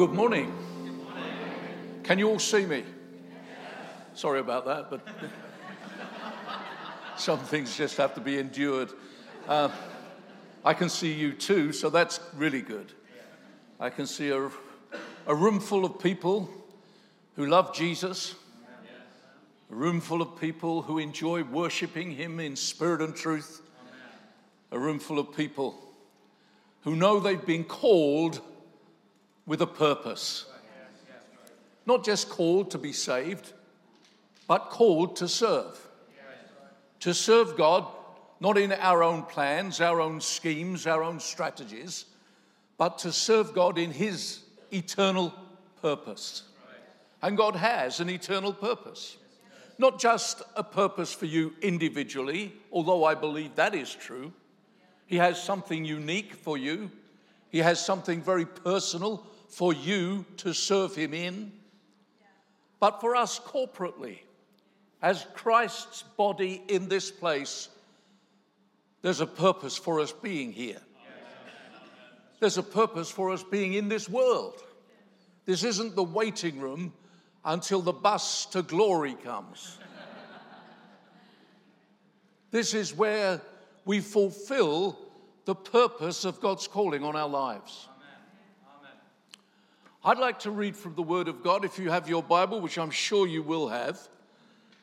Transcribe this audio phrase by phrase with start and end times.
[0.00, 0.50] Good morning.
[2.04, 2.84] Can you all see me?
[4.14, 5.06] Sorry about that, but
[7.18, 8.88] some things just have to be endured.
[9.46, 9.68] Uh,
[10.64, 12.94] I can see you too, so that's really good.
[13.78, 14.48] I can see a,
[15.26, 16.48] a room full of people
[17.36, 18.34] who love Jesus,
[19.70, 23.60] a room full of people who enjoy worshiping Him in spirit and truth,
[24.72, 25.78] a room full of people
[26.84, 28.40] who know they've been called
[29.50, 30.46] with a purpose.
[31.84, 33.52] Not just called to be saved,
[34.46, 35.88] but called to serve.
[37.00, 37.84] To serve God,
[38.38, 42.04] not in our own plans, our own schemes, our own strategies,
[42.78, 44.38] but to serve God in His
[44.72, 45.34] eternal
[45.82, 46.44] purpose.
[47.20, 49.16] And God has an eternal purpose.
[49.78, 54.32] Not just a purpose for you individually, although I believe that is true.
[55.08, 56.92] He has something unique for you.
[57.50, 61.52] He has something very personal for you to serve Him in,
[62.78, 64.20] but for us corporately,
[65.02, 67.68] as Christ's body in this place,
[69.02, 70.80] there's a purpose for us being here.
[72.38, 74.54] There's a purpose for us being in this world.
[75.44, 76.92] This isn't the waiting room
[77.44, 79.78] until the bus to glory comes.
[82.50, 83.40] This is where
[83.84, 84.98] we fulfill
[85.44, 87.88] the purpose of God's calling on our lives.
[90.02, 91.62] I'd like to read from the Word of God.
[91.62, 94.00] If you have your Bible, which I'm sure you will have,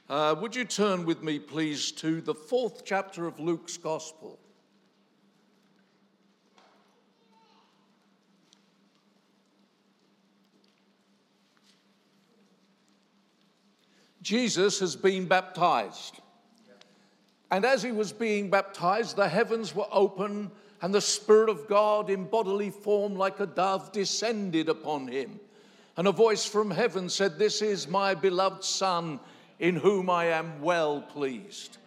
[0.08, 4.38] uh, would you turn with me, please, to the fourth chapter of Luke's Gospel?
[14.22, 16.20] Jesus has been baptized.
[17.50, 20.52] And as he was being baptized, the heavens were open
[20.82, 25.40] and the Spirit of God in bodily form like a dove descended upon him.
[25.96, 29.20] And a voice from heaven said, This is my beloved Son,
[29.60, 31.78] in whom I am well pleased.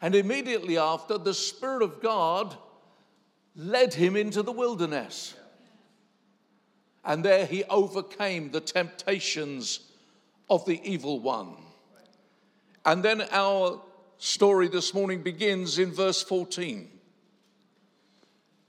[0.00, 2.56] And immediately after, the Spirit of God
[3.54, 5.34] led him into the wilderness.
[7.04, 9.80] And there he overcame the temptations
[10.48, 11.56] of the evil one.
[12.86, 13.82] And then our
[14.16, 16.88] story this morning begins in verse 14.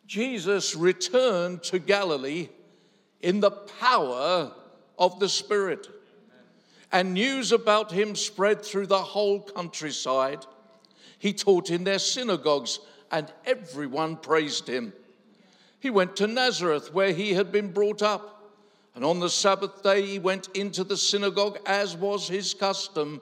[0.10, 2.50] Jesus returned to Galilee
[3.22, 4.52] in the power
[4.98, 5.88] of the Spirit.
[6.92, 10.48] And news about him spread through the whole countryside.
[11.20, 12.80] He taught in their synagogues,
[13.12, 14.94] and everyone praised him.
[15.80, 18.52] He went to Nazareth, where he had been brought up.
[18.96, 23.22] And on the Sabbath day, he went into the synagogue, as was his custom,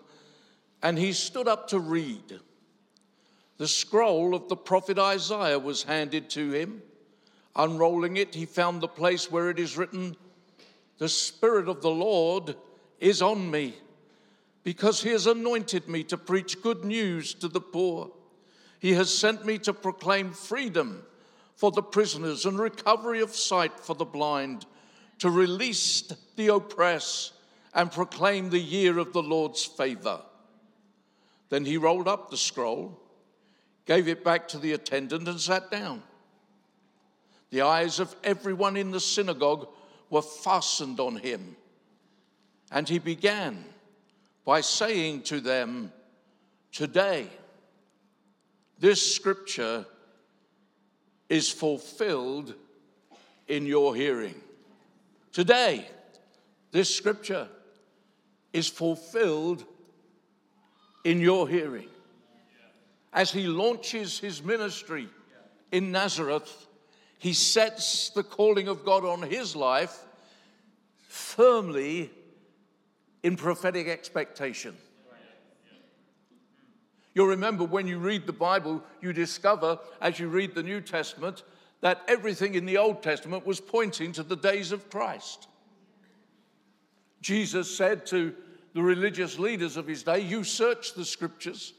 [0.82, 2.40] and he stood up to read.
[3.58, 6.82] The scroll of the prophet Isaiah was handed to him.
[7.56, 10.16] Unrolling it, he found the place where it is written,
[11.00, 12.56] The Spirit of the Lord
[13.00, 13.74] is on me,
[14.64, 18.12] because he has anointed me to preach good news to the poor.
[18.80, 21.04] He has sent me to proclaim freedom
[21.56, 24.68] for the prisoners and recovery of sight for the blind,
[25.18, 26.04] to release
[26.36, 27.34] the oppressed
[27.74, 30.22] and proclaim the year of the Lord's favor.
[31.50, 33.02] Then he rolled up the scroll
[33.88, 36.04] gave it back to the attendant, and sat down.
[37.50, 39.70] The eyes of everyone in the synagogue
[40.10, 41.56] were fastened on him.
[42.70, 43.64] And he began
[44.46, 45.94] by saying to them,
[46.74, 47.28] Today,
[48.78, 49.86] this scripture
[51.30, 52.54] is fulfilled
[53.48, 54.36] in your hearing.
[55.32, 55.88] Today,
[56.72, 57.48] this scripture
[58.52, 59.64] is fulfilled
[61.06, 61.88] in your hearing
[63.18, 65.10] as he launches his ministry
[65.72, 66.68] in Nazareth,
[67.18, 70.06] he sets the calling of God on his life
[71.08, 72.12] firmly
[73.24, 74.76] in prophetic expectation.
[77.16, 81.42] You'll remember when you read the Bible, you discover as you read the New Testament
[81.82, 85.48] that everything in the Old Testament was pointing to the days of Christ.
[87.22, 88.36] Jesus said to
[88.76, 91.74] the religious leaders of his day, You search the scriptures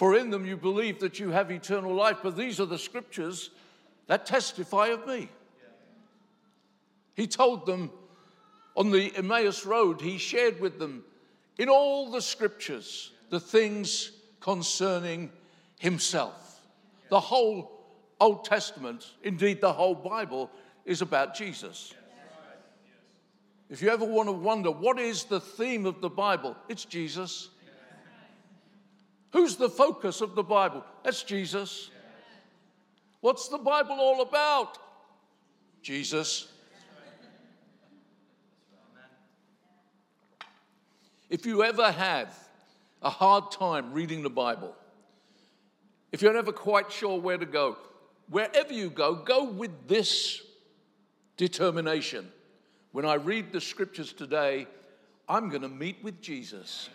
[0.00, 3.50] for in them you believe that you have eternal life, but these are the scriptures
[4.06, 5.28] that testify of me.
[7.12, 7.90] He told them
[8.74, 11.04] on the Emmaus Road, he shared with them
[11.58, 15.30] in all the scriptures the things concerning
[15.78, 16.62] himself.
[17.10, 17.70] The whole
[18.18, 20.50] Old Testament, indeed the whole Bible,
[20.86, 21.92] is about Jesus.
[23.68, 27.50] If you ever want to wonder what is the theme of the Bible, it's Jesus.
[29.32, 30.84] Who's the focus of the Bible?
[31.04, 31.90] That's Jesus.
[33.20, 34.78] What's the Bible all about?
[35.82, 36.48] Jesus.
[41.28, 42.36] If you ever have
[43.02, 44.74] a hard time reading the Bible,
[46.10, 47.76] if you're never quite sure where to go,
[48.28, 50.42] wherever you go, go with this
[51.36, 52.28] determination.
[52.90, 54.66] When I read the scriptures today,
[55.28, 56.88] I'm going to meet with Jesus.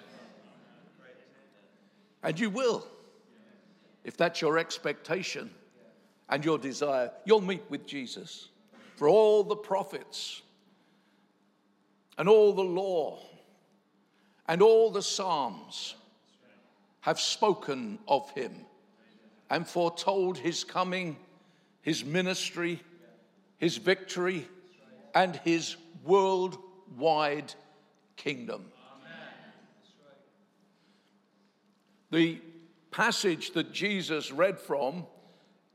[2.26, 2.86] And you will.
[4.04, 5.52] If that's your expectation
[6.28, 8.50] and your desire, you'll meet with Jesus.
[8.96, 10.42] For all the prophets
[12.18, 13.20] and all the law
[14.48, 15.96] and all the Psalms
[17.02, 18.66] have spoken of him
[19.52, 21.18] and foretold his coming,
[21.84, 22.82] his ministry,
[23.60, 24.48] his victory,
[25.14, 27.54] and his worldwide
[28.16, 28.66] kingdom.
[32.12, 32.40] The
[32.92, 35.06] passage that Jesus read from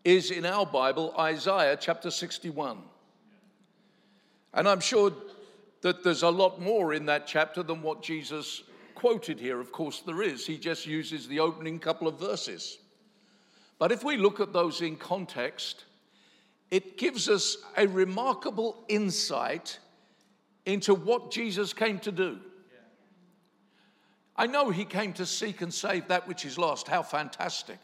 [0.05, 2.79] is in our Bible, Isaiah chapter 61.
[4.55, 5.12] And I'm sure
[5.82, 8.62] that there's a lot more in that chapter than what Jesus
[8.94, 9.61] quoted here.
[9.61, 10.47] Of course, there is.
[10.47, 12.79] He just uses the opening couple of verses.
[13.79, 15.85] But if we look at those in context,
[16.71, 19.79] it gives us a remarkable insight
[20.67, 22.38] into what Jesus came to do.
[24.40, 26.88] I know he came to seek and save that which is lost.
[26.88, 27.76] How fantastic.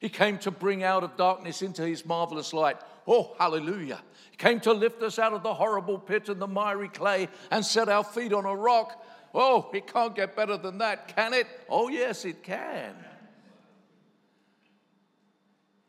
[0.00, 2.76] He came to bring out of darkness into his marvelous light.
[3.06, 4.02] Oh, hallelujah.
[4.32, 7.64] He came to lift us out of the horrible pit and the miry clay and
[7.64, 9.06] set our feet on a rock.
[9.32, 11.46] Oh, it can't get better than that, can it?
[11.68, 12.96] Oh, yes, it can.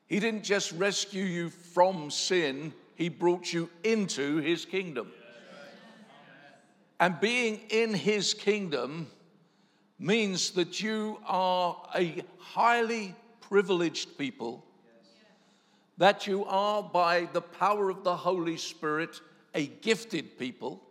[0.06, 5.12] He didn't just rescue you from sin, He brought you into His kingdom.
[7.00, 9.08] And being in His kingdom
[9.98, 14.66] means that you are a highly privileged people,
[15.98, 19.22] that you are, by the power of the Holy Spirit,
[19.54, 20.82] a gifted people,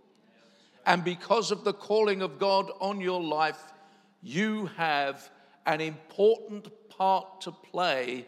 [0.86, 3.72] and because of the calling of God on your life,
[4.22, 5.30] you have
[5.66, 8.26] an important part to play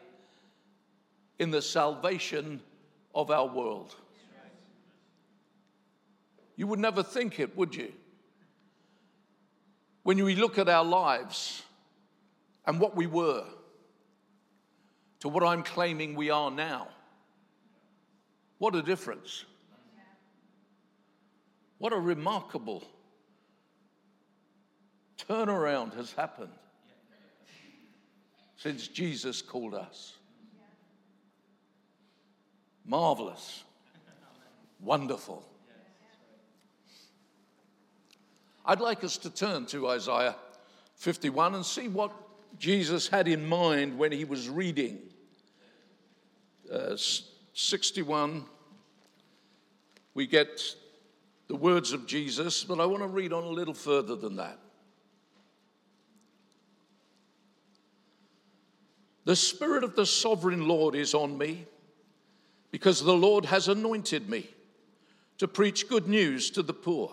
[1.39, 2.61] in the salvation
[3.15, 3.95] of our world.
[6.57, 7.93] You would never think it, would you?
[10.07, 11.65] When we look at our lives
[12.65, 13.43] and what we were
[15.19, 16.87] to what I'm claiming we are now,
[18.59, 19.45] what a difference.
[21.79, 22.85] What a remarkable
[25.29, 26.53] turnaround has happened
[28.59, 30.15] since Jesus called us.
[32.85, 33.65] Marvelous,
[34.79, 35.45] wonderful.
[38.67, 40.35] I'd like us to turn to Isaiah
[40.97, 42.13] 51 and see what
[42.59, 44.99] Jesus had in mind when he was reading.
[46.73, 46.97] Uh,
[47.55, 48.45] 61,
[50.15, 50.61] we get
[51.47, 54.59] the words of Jesus, but I want to read on a little further than that.
[59.27, 61.67] The Spirit of the Sovereign Lord is on me
[62.73, 64.49] because the Lord has anointed me
[65.39, 67.13] to preach good news to the poor.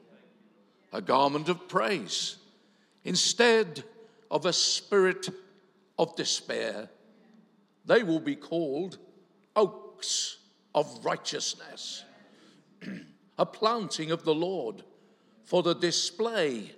[0.91, 2.37] a garment of praise
[3.03, 3.83] instead
[4.29, 5.29] of a spirit
[5.97, 6.89] of despair.
[7.85, 8.97] They will be called
[9.55, 10.37] oaks
[10.73, 12.03] of righteousness,
[13.37, 14.83] a planting of the Lord
[15.43, 16.71] for the display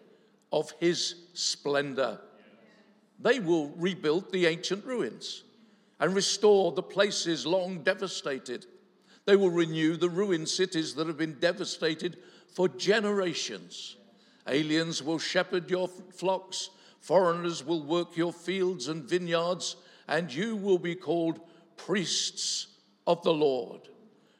[0.52, 2.20] of his splendor.
[3.20, 5.44] They will rebuild the ancient ruins
[6.00, 8.66] and restore the places long devastated.
[9.26, 12.18] They will renew the ruined cities that have been devastated
[12.54, 13.98] for generations.
[14.48, 16.70] Aliens will shepherd your flocks,
[17.00, 19.76] foreigners will work your fields and vineyards,
[20.08, 21.40] and you will be called
[21.78, 22.68] priests
[23.08, 23.82] of the Lord.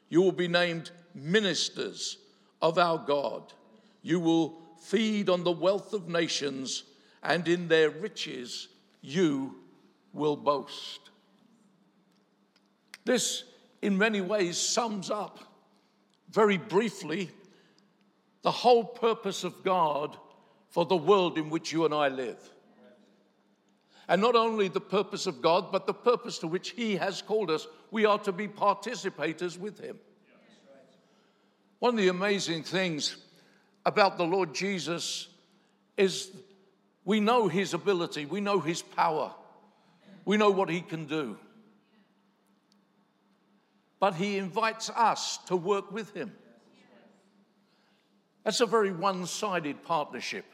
[0.08, 2.18] You will be named ministers
[2.60, 3.52] of our God.
[4.02, 6.84] You will feed on the wealth of nations,
[7.22, 8.68] and in their riches
[9.00, 9.56] you
[10.12, 11.00] will boast.
[13.04, 13.44] This,
[13.82, 15.40] in many ways, sums up
[16.30, 17.30] very briefly
[18.44, 20.16] the whole purpose of God
[20.68, 22.38] for the world in which you and I live.
[24.06, 27.50] And not only the purpose of God, but the purpose to which He has called
[27.50, 27.66] us.
[27.90, 29.98] We are to be participators with Him.
[31.78, 33.16] One of the amazing things
[33.86, 35.28] about the Lord Jesus
[35.96, 36.30] is
[37.06, 39.34] we know His ability, we know His power,
[40.26, 41.38] we know what He can do.
[44.00, 46.32] But He invites us to work with Him.
[48.44, 50.44] That's a very one sided partnership.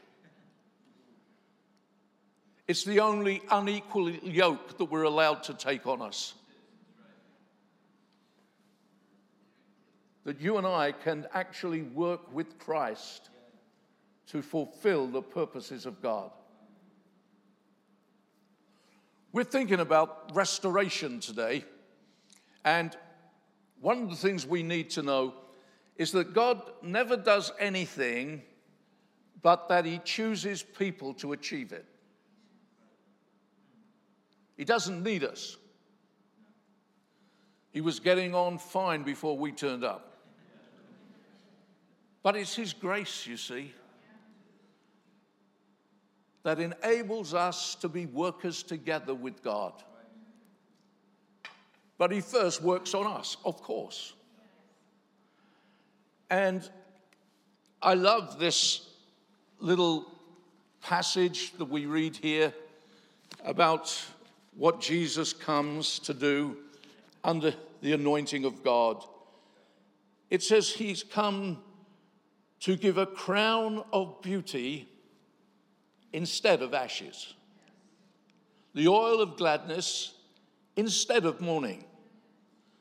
[2.68, 6.34] It's the only unequal yoke that we're allowed to take on us.
[10.24, 13.30] That you and I can actually work with Christ
[14.28, 16.30] to fulfill the purposes of God.
[19.32, 21.64] We're thinking about restoration today,
[22.64, 22.96] and
[23.80, 25.34] one of the things we need to know
[26.00, 28.40] is that God never does anything
[29.42, 31.84] but that He chooses people to achieve it.
[34.56, 35.58] He doesn't need us.
[37.70, 40.16] He was getting on fine before we turned up.
[42.22, 43.74] But it's His grace, you see,
[46.44, 49.74] that enables us to be workers together with God.
[51.98, 54.14] But He first works on us, of course.
[56.30, 56.68] And
[57.82, 58.88] I love this
[59.58, 60.06] little
[60.80, 62.54] passage that we read here
[63.44, 64.00] about
[64.54, 66.56] what Jesus comes to do
[67.24, 69.04] under the anointing of God.
[70.30, 71.58] It says he's come
[72.60, 74.88] to give a crown of beauty
[76.12, 77.34] instead of ashes,
[78.74, 80.14] the oil of gladness
[80.76, 81.84] instead of mourning,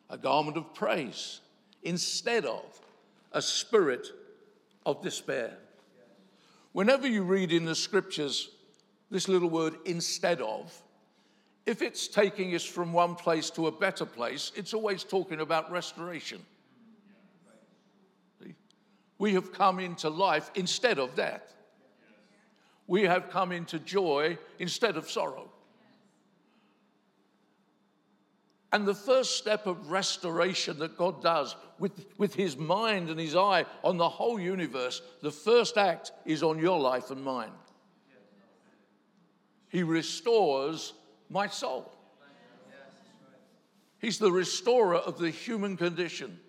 [0.09, 1.39] a garment of praise
[1.81, 2.79] instead of
[3.31, 4.07] a spirit
[4.86, 5.57] of despair.
[6.71, 8.50] Whenever you read in the scriptures
[9.12, 10.81] this little word instead of,
[11.65, 15.71] if it's taking us from one place to a better place, it's always talking about
[15.71, 16.43] restoration.
[19.19, 21.53] We have come into life instead of death.
[22.88, 25.51] We have come into joy instead of sorrow.
[28.71, 33.35] And the first step of restoration that God does with, with his mind and his
[33.35, 37.51] eye on the whole universe, the first act is on your life and mine.
[39.69, 40.93] He restores
[41.29, 41.91] my soul.
[43.99, 46.39] He's the restorer of the human condition.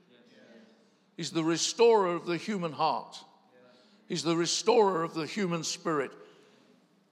[1.16, 3.18] He's the restorer of the human heart.
[4.08, 6.12] He's the restorer of the human spirit.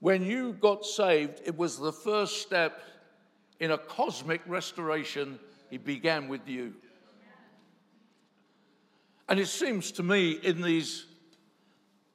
[0.00, 2.81] When you got saved, it was the first step
[3.61, 5.38] in a cosmic restoration.
[5.71, 6.75] He began with you.
[9.29, 11.05] And it seems to me in these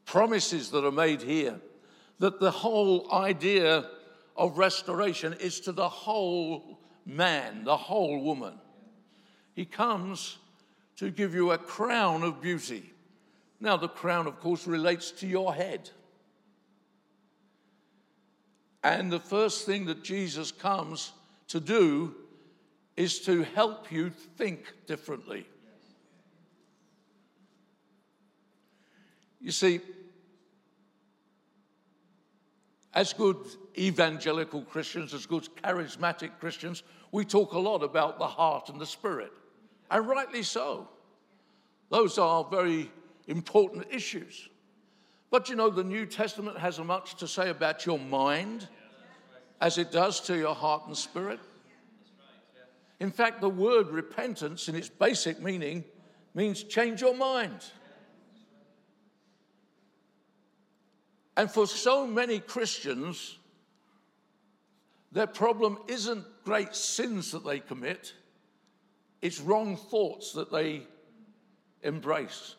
[0.06, 1.60] promises that are made here
[2.20, 3.86] that the whole idea
[4.36, 8.54] of restoration is to the whole man, the whole woman.
[9.54, 10.38] He comes
[10.98, 12.92] to give you a crown of beauty.
[13.60, 15.90] Now, the crown, of course, relates to your head.
[18.84, 21.14] And the first thing that Jesus comes
[21.48, 22.16] to do
[22.96, 25.46] is to help you think differently.
[29.42, 29.82] You see,
[32.94, 33.38] as good
[33.78, 38.86] evangelical Christians, as good charismatic Christians, we talk a lot about the heart and the
[38.86, 39.32] spirit,
[39.90, 40.88] and rightly so.
[41.90, 42.92] Those are very
[43.28, 44.50] important issues.
[45.30, 48.68] But you know, the New Testament has as much to say about your mind
[49.64, 51.40] as it does to your heart and spirit.
[53.00, 55.86] In fact, the word repentance, in its basic meaning,
[56.36, 57.64] means change your mind.
[61.38, 63.38] And for so many Christians,
[65.14, 68.14] their problem isn't great sins that they commit,
[69.22, 70.82] it's wrong thoughts that they
[71.84, 72.56] embrace.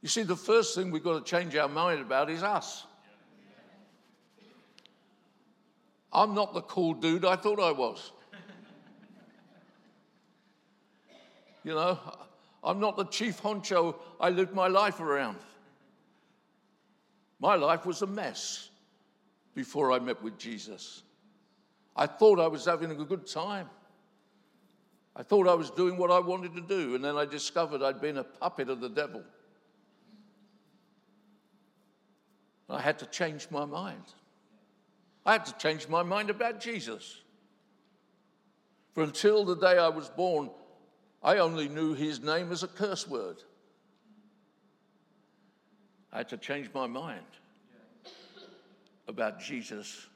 [0.00, 2.86] You see, the first thing we've got to change our mind about is us.
[6.12, 8.12] I'm not the cool dude I thought I was.
[11.62, 11.98] You know,
[12.64, 15.38] I'm not the chief honcho I lived my life around.
[17.38, 18.70] My life was a mess
[19.54, 21.02] before I met with Jesus.
[21.96, 23.68] I thought I was having a good time.
[25.16, 28.00] I thought I was doing what I wanted to do, and then I discovered I'd
[28.00, 29.22] been a puppet of the devil.
[32.68, 34.04] I had to change my mind.
[35.30, 37.20] I had to change my mind about Jesus.
[38.94, 40.50] For until the day I was born,
[41.22, 43.36] I only knew his name as a curse word.
[46.12, 47.30] I had to change my mind
[49.06, 50.08] about Jesus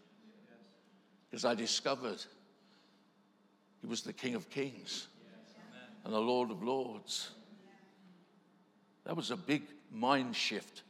[1.31, 2.21] because I discovered
[3.83, 5.07] he was the King of Kings
[6.03, 7.31] and the Lord of Lords.
[9.05, 10.83] That was a big mind shift.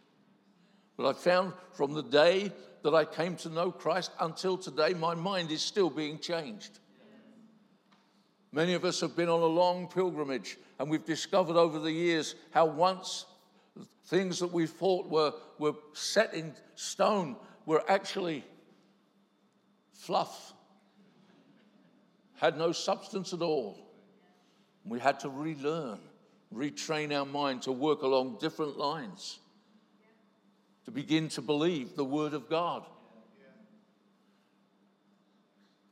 [0.96, 5.14] But I found from the day that I came to know Christ until today, my
[5.14, 6.78] mind is still being changed.
[8.52, 12.36] Many of us have been on a long pilgrimage, and we've discovered over the years
[12.52, 13.26] how once
[14.04, 17.36] things that we thought were, were set in stone
[17.66, 18.44] were actually
[19.92, 20.52] fluff,
[22.36, 23.78] had no substance at all.
[24.84, 25.98] We had to relearn,
[26.54, 29.40] retrain our mind to work along different lines,
[30.84, 32.84] to begin to believe the Word of God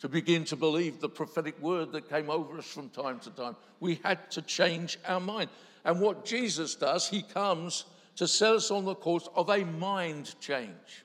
[0.03, 3.55] to begin to believe the prophetic word that came over us from time to time.
[3.79, 5.49] We had to change our mind.
[5.85, 7.85] And what Jesus does, he comes
[8.17, 11.05] to set us on the course of a mind change.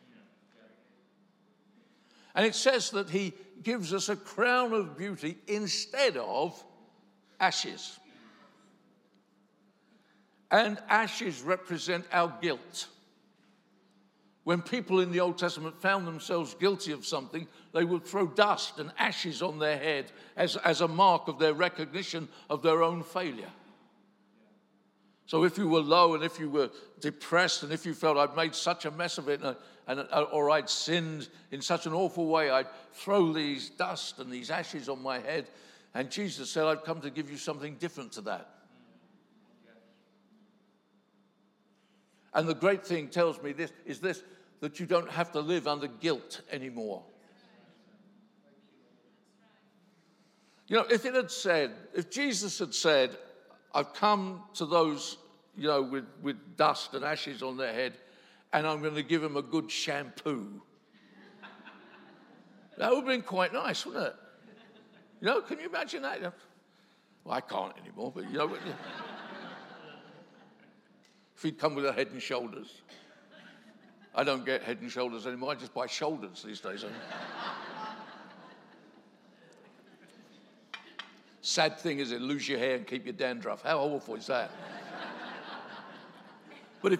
[2.33, 6.63] And it says that he gives us a crown of beauty instead of
[7.39, 7.99] ashes.
[10.49, 12.87] And ashes represent our guilt.
[14.47, 18.79] When people in the Old Testament found themselves guilty of something, they would throw dust
[18.79, 23.03] and ashes on their head as, as a mark of their recognition of their own
[23.03, 23.49] failure.
[25.25, 26.69] So if you were low and if you were
[27.01, 30.27] depressed and if you felt I'd made such a mess of it and, and, uh,
[30.31, 34.87] or I'd sinned in such an awful way, I'd throw these dust and these ashes
[34.87, 35.49] on my head.
[35.93, 38.49] And Jesus said, I've come to give you something different to that.
[42.37, 44.21] And the great thing tells me this is this
[44.59, 47.03] that you don't have to live under guilt anymore.
[50.67, 53.17] You know, if it had said, if Jesus had said,
[53.73, 55.17] I've come to those,
[55.57, 57.93] you know, with, with dust and ashes on their head,
[58.53, 60.61] and I'm going to give them a good shampoo,
[62.77, 64.15] that would have been quite nice, wouldn't it?
[65.21, 66.21] You know, can you imagine that?
[67.23, 68.57] Well, I can't anymore, but you know,
[71.37, 72.81] if he'd come with a head and shoulders.
[74.15, 75.51] I don't get head and shoulders anymore.
[75.51, 76.83] I just buy shoulders these days.
[76.83, 76.87] Eh?
[81.41, 83.61] Sad thing is, it lose your hair and keep your dandruff.
[83.61, 84.49] How awful is that?
[86.81, 86.99] but if,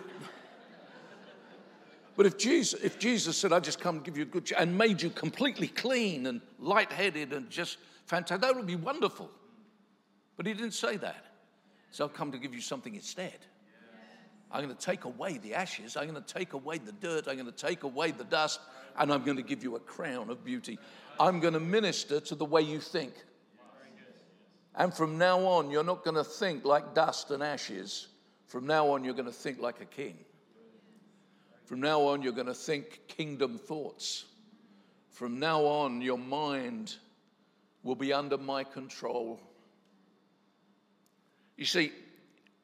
[2.15, 4.78] but if Jesus, if Jesus said, "I just come to give you a good," and
[4.78, 9.32] made you completely clean and light-headed and just fantastic, that would be wonderful.
[10.36, 11.26] But he didn't say that.
[11.89, 13.39] So I've come to give you something instead.
[14.52, 15.98] I'm going to take away the ashes.
[15.98, 17.28] I'm going to take away the dirt.
[17.28, 18.60] I'm going to take away the dust.
[18.98, 20.80] And I'm going to give you a crown of beauty.
[21.20, 23.14] I'm going to minister to the way you think.
[24.76, 28.08] And from now on, you're not going to think like dust and ashes.
[28.46, 30.18] From now on, you're going to think like a king.
[31.66, 34.26] From now on, you're going to think kingdom thoughts.
[35.10, 36.96] From now on, your mind
[37.84, 39.40] will be under my control.
[41.58, 41.92] You see,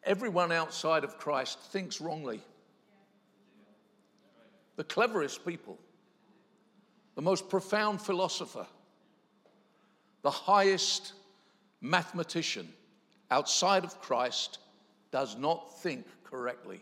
[0.06, 2.42] Everyone outside of Christ thinks wrongly.
[4.76, 5.78] The cleverest people,
[7.16, 8.68] the most profound philosopher,
[10.24, 11.14] the highest
[11.80, 12.68] mathematician
[13.30, 14.60] outside of Christ
[15.12, 16.82] does not think correctly.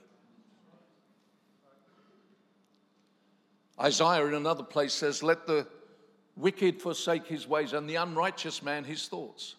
[3.79, 5.67] Isaiah in another place says, Let the
[6.37, 9.55] wicked forsake his ways and the unrighteous man his thoughts.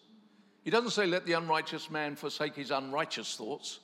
[0.63, 3.79] He doesn't say, let the unrighteous man forsake his unrighteous thoughts.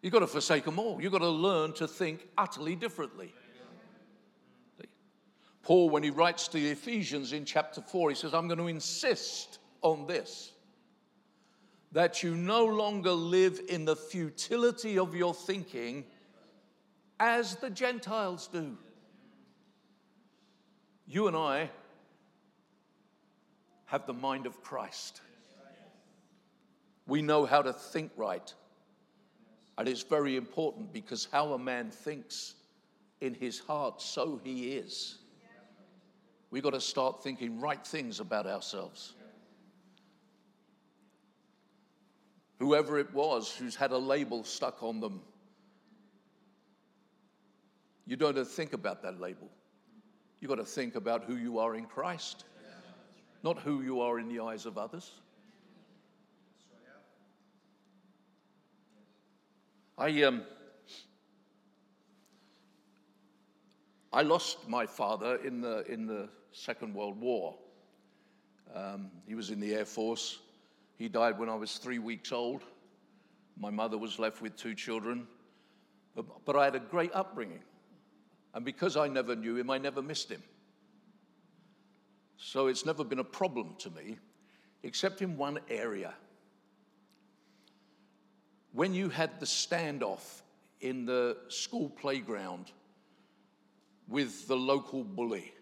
[0.00, 1.00] You've got to forsake them all.
[1.00, 3.32] You've got to learn to think utterly differently.
[5.62, 8.66] Paul, when he writes to the Ephesians in chapter 4, he says, I'm going to
[8.66, 10.52] insist on this
[11.92, 16.04] that you no longer live in the futility of your thinking
[17.20, 18.76] as the Gentiles do.
[21.06, 21.70] You and I
[23.92, 25.20] have the mind of Christ.
[27.06, 28.52] We know how to think right.
[29.76, 32.54] And it's very important because how a man thinks
[33.20, 35.18] in his heart, so he is.
[36.50, 39.12] We've got to start thinking right things about ourselves.
[42.60, 45.20] Whoever it was who's had a label stuck on them,
[48.06, 49.50] you don't have to think about that label.
[50.40, 52.46] You've got to think about who you are in Christ
[53.42, 55.12] not who you are in the eyes of others.
[59.98, 60.42] I, um,
[64.12, 67.56] I lost my father in the, in the Second World War.
[68.74, 70.38] Um, he was in the Air Force.
[70.96, 72.62] He died when I was three weeks old.
[73.58, 75.26] My mother was left with two children.
[76.14, 77.62] But, but I had a great upbringing.
[78.54, 80.42] And because I never knew him, I never missed him.
[82.44, 84.18] So it's never been a problem to me,
[84.82, 86.12] except in one area
[88.72, 90.42] when you had the standoff
[90.80, 92.72] in the school playground
[94.08, 95.52] with the local bully,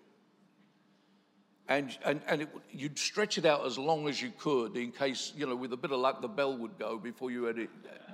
[1.68, 5.34] and, and, and it, you'd stretch it out as long as you could in case,
[5.36, 7.70] you know, with a bit of luck, the bell would go before you had it,
[7.84, 8.12] uh,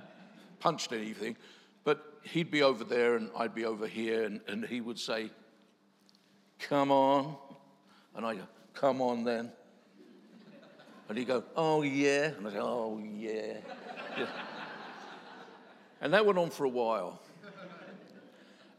[0.59, 1.37] punched anything.
[1.85, 5.31] But he'd be over there and I'd be over here, and, and he would say,
[6.59, 7.37] Come on.
[8.15, 8.43] And I'd go,
[8.79, 9.51] Come on then.
[11.09, 12.25] And he'd go, Oh, yeah.
[12.37, 13.53] And I'd say, Oh, yeah.
[14.17, 14.27] yeah.
[15.99, 17.19] And that went on for a while.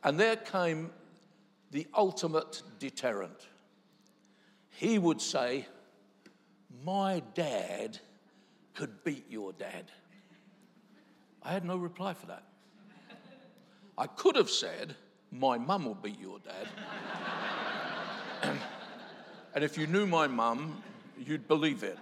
[0.05, 0.91] And there came
[1.73, 3.49] the ultimate deterrent.
[4.71, 5.67] He would say,
[6.85, 7.99] My dad
[8.75, 9.91] could beat your dad.
[11.43, 12.45] I had no reply for that.
[13.97, 14.95] I could have said,
[15.33, 16.69] My mum will beat your dad.
[19.59, 20.81] and if you knew my mum,
[21.18, 21.99] you'd believe it.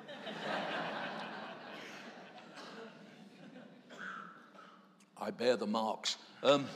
[5.18, 6.18] I bear the marks.
[6.42, 6.66] Um,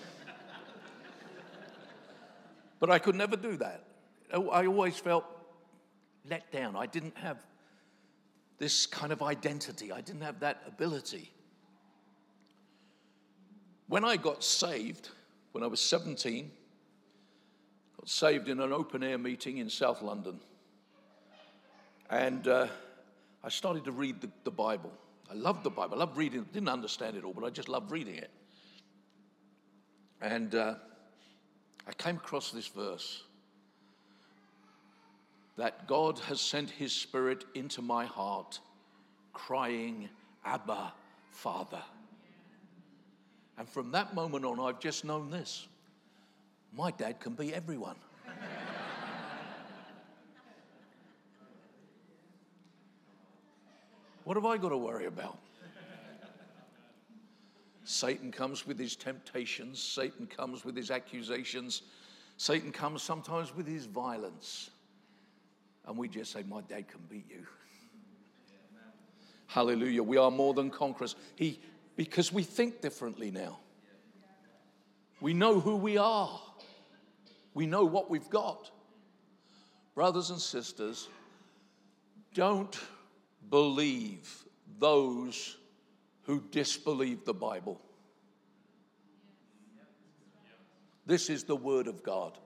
[2.78, 3.84] but I could never do that.
[4.32, 5.26] I always felt
[6.26, 6.76] let down.
[6.76, 7.44] I didn't have
[8.56, 11.30] this kind of identity, I didn't have that ability.
[13.86, 15.10] When I got saved,
[15.52, 16.50] when I was 17,
[17.98, 20.40] got saved in an open air meeting in South London.
[22.10, 22.66] And uh,
[23.44, 24.92] I started to read the, the Bible.
[25.30, 25.94] I loved the Bible.
[25.94, 26.52] I loved reading it.
[26.52, 28.30] Didn't understand it all, but I just loved reading it.
[30.20, 30.74] And uh,
[31.86, 33.22] I came across this verse
[35.56, 38.58] that God has sent his spirit into my heart,
[39.32, 40.08] crying,
[40.44, 40.92] Abba,
[41.30, 41.82] Father.
[43.56, 45.68] And from that moment on, I've just known this
[46.72, 47.96] my dad can be everyone.
[54.30, 55.40] What have I got to worry about?
[57.82, 61.82] Satan comes with his temptations, Satan comes with his accusations,
[62.36, 64.70] Satan comes sometimes with his violence.
[65.84, 67.44] And we just say, My dad can beat you.
[69.48, 70.04] Hallelujah.
[70.04, 71.16] We are more than conquerors.
[71.34, 71.58] He,
[71.96, 73.58] because we think differently now.
[75.20, 76.40] We know who we are.
[77.52, 78.70] We know what we've got.
[79.96, 81.08] Brothers and sisters,
[82.32, 82.78] don't
[83.48, 84.44] believe
[84.78, 85.56] those
[86.22, 87.80] who disbelieve the Bible.
[91.06, 92.38] This is the Word of God.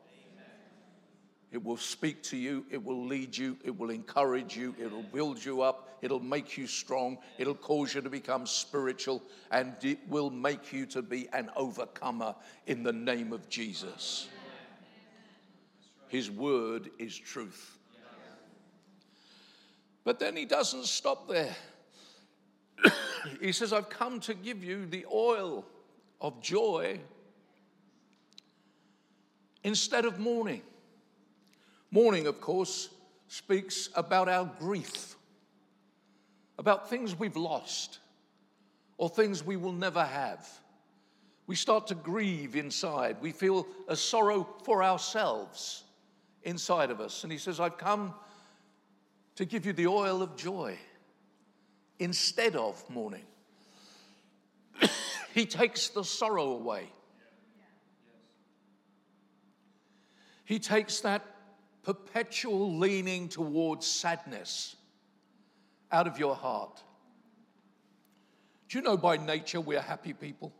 [1.54, 5.44] It will speak to you, it will lead you, it will encourage you, it'll build
[5.44, 10.30] you up, it'll make you strong, it'll cause you to become spiritual, and it will
[10.30, 12.34] make you to be an overcomer
[12.66, 14.26] in the name of Jesus.
[16.08, 17.78] His word is truth.
[20.04, 21.54] But then he doesn't stop there.
[23.40, 25.64] he says, I've come to give you the oil
[26.20, 27.00] of joy
[29.62, 30.62] instead of mourning.
[31.90, 32.90] Mourning, of course,
[33.28, 35.16] speaks about our grief,
[36.58, 38.00] about things we've lost
[38.98, 40.46] or things we will never have.
[41.46, 43.16] We start to grieve inside.
[43.20, 45.84] We feel a sorrow for ourselves
[46.42, 47.22] inside of us.
[47.22, 48.14] And he says, I've come
[49.36, 50.78] to give you the oil of joy
[51.98, 53.24] instead of mourning.
[55.34, 56.88] he takes the sorrow away.
[60.44, 61.22] He takes that
[61.82, 64.76] perpetual leaning towards sadness
[65.90, 66.82] out of your heart.
[68.68, 70.52] Do you know by nature we're happy people?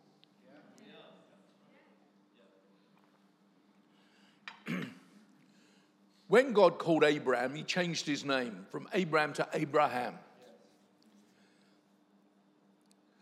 [6.35, 10.15] When God called Abraham, he changed his name from Abram to Abraham.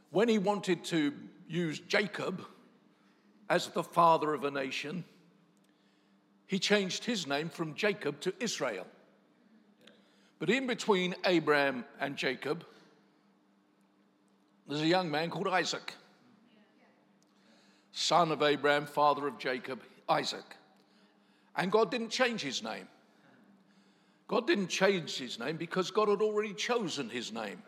[0.09, 1.13] When he wanted to
[1.47, 2.43] use Jacob
[3.51, 5.05] as the father of a nation,
[6.47, 8.87] he changed his name from Jacob to Israel.
[10.39, 12.65] But in between Abraham and Jacob,
[14.67, 15.93] there's a young man called Isaac,
[17.93, 20.57] son of Abraham, father of Jacob, Isaac.
[21.55, 22.89] And God didn't change his name.
[24.33, 27.63] God didn't change his name because God had already chosen his name.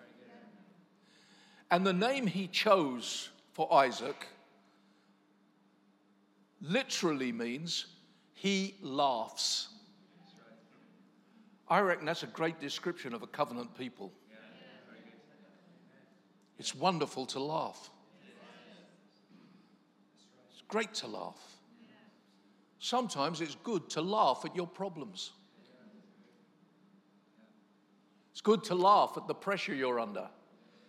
[1.70, 4.26] And the name he chose for Isaac
[6.62, 7.84] literally means
[8.32, 9.68] he laughs.
[11.68, 14.10] I reckon that's a great description of a covenant people.
[16.58, 17.90] It's wonderful to laugh.
[20.50, 21.58] It's great to laugh.
[22.78, 25.32] Sometimes it's good to laugh at your problems.
[28.34, 30.28] It's good to laugh at the pressure you're under.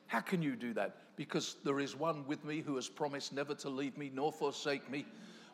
[0.08, 0.96] How can you do that?
[1.16, 4.90] Because there is one with me who has promised never to leave me nor forsake
[4.90, 5.06] me.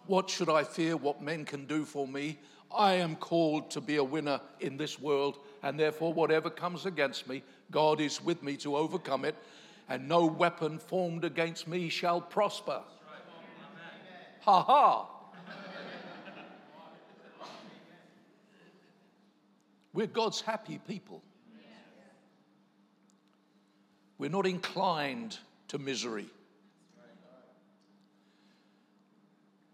[0.05, 2.39] What should I fear what men can do for me?
[2.73, 7.27] I am called to be a winner in this world, and therefore, whatever comes against
[7.27, 9.35] me, God is with me to overcome it,
[9.89, 12.79] and no weapon formed against me shall prosper.
[14.39, 15.07] Ha ha!
[19.91, 21.21] We're God's happy people.
[24.21, 26.27] We're not inclined to misery.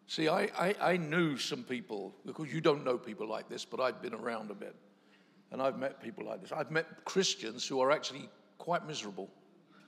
[0.05, 3.81] See, I, I, I, knew some people, because you don't know people like this, but
[3.81, 4.73] I've been around a bit.
[5.51, 6.53] And I've met people like this.
[6.53, 9.29] I've met Christians who are actually quite miserable.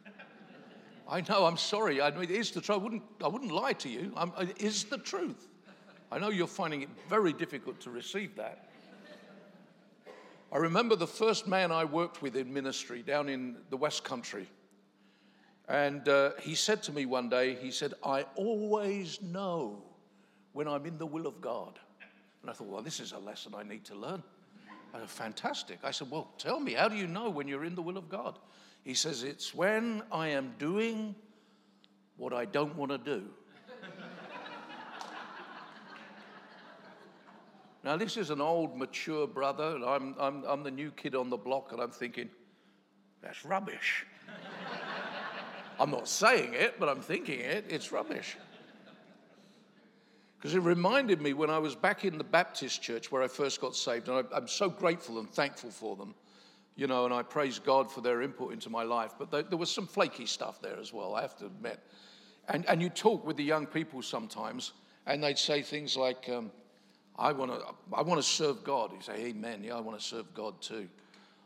[1.09, 2.01] I know, I'm sorry.
[2.01, 2.77] I mean, it is the truth.
[2.77, 4.11] I wouldn't, I wouldn't lie to you.
[4.17, 5.47] I'm, it is the truth.
[6.11, 8.68] I know you're finding it very difficult to receive that.
[10.51, 14.47] I remember the first man I worked with in ministry down in the West Country.
[15.67, 19.83] And uh, he said to me one day, he said, I always know
[20.53, 21.77] when I'm in the will of God.
[22.41, 24.23] And I thought, well, this is a lesson I need to learn.
[24.91, 25.79] I said, fantastic.
[25.83, 28.09] I said, well, tell me, how do you know when you're in the will of
[28.09, 28.39] God?
[28.83, 31.13] He says, it's when I am doing
[32.17, 33.23] what I don't want to do.
[37.83, 41.29] Now, this is an old, mature brother, and I'm, I'm, I'm the new kid on
[41.29, 42.29] the block, and I'm thinking,
[43.21, 44.05] that's rubbish.
[45.79, 47.65] I'm not saying it, but I'm thinking it.
[47.69, 48.35] It's rubbish.
[50.37, 53.61] Because it reminded me when I was back in the Baptist church where I first
[53.61, 56.15] got saved, and I, am so grateful and thankful for them,
[56.75, 59.13] you know, and I praise God for their input into my life.
[59.17, 61.79] But there, there was some flaky stuff there as well, I have to admit.
[62.49, 64.73] And, and you talk with the young people sometimes,
[65.05, 66.51] and they'd say things like, um,
[67.19, 67.61] I want to
[67.93, 68.93] I wanna serve God.
[68.93, 69.63] You say, Amen.
[69.63, 70.87] Yeah, I want to serve God too.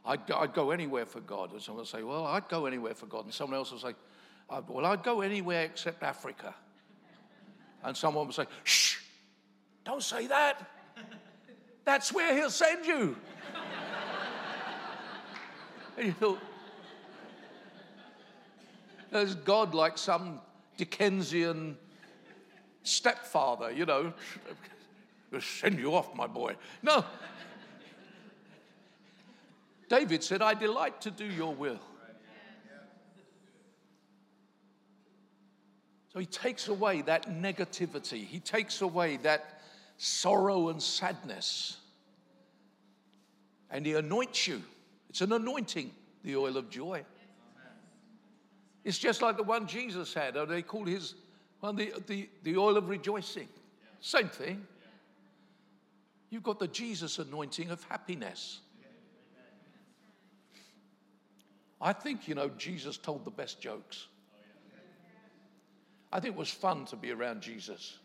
[0.05, 1.51] I'd, I'd go anywhere for God.
[1.51, 3.25] And someone would say, Well, I'd go anywhere for God.
[3.25, 3.93] And someone else would say,
[4.49, 6.53] Well, I'd go anywhere except Africa.
[7.83, 8.97] And someone would say, Shh,
[9.83, 10.69] don't say that.
[11.85, 13.17] That's where he'll send you.
[15.97, 16.39] and you thought,
[19.11, 20.39] there's God like some
[20.77, 21.77] Dickensian
[22.83, 24.13] stepfather, you know,
[25.41, 26.55] send you off, my boy.
[26.81, 27.03] No.
[29.89, 31.79] David said, I delight to do your will.
[36.11, 39.61] So he takes away that negativity, he takes away that
[39.97, 41.77] sorrow and sadness,
[43.71, 44.61] and he anoints you.
[45.09, 45.91] It's an anointing,
[46.23, 47.03] the oil of joy.
[48.83, 51.15] It's just like the one Jesus had, they called his
[51.63, 53.47] well, the, the, the oil of rejoicing.
[54.01, 54.67] Same thing.
[56.33, 58.61] You've got the Jesus anointing of happiness.
[61.79, 64.07] I think, you know, Jesus told the best jokes.
[66.11, 67.99] I think it was fun to be around Jesus.